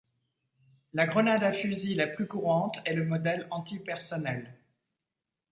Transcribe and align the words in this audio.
La 0.93 1.05
grenade 1.05 1.43
à 1.43 1.51
fusil 1.53 1.93
la 1.93 2.07
plus 2.07 2.25
courante 2.25 2.81
est 2.85 2.95
le 2.95 3.05
modèle 3.05 3.47
antipersonnel. 3.51 4.51